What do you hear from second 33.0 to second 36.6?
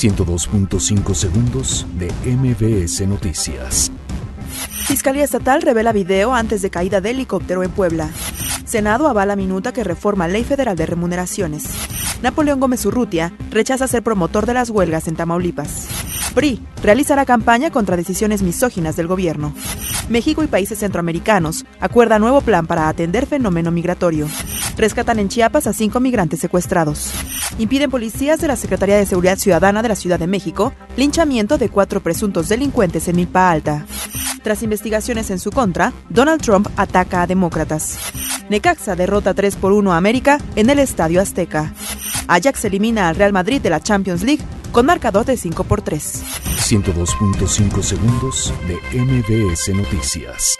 en Milpa Alta. Tras investigaciones en su contra, Donald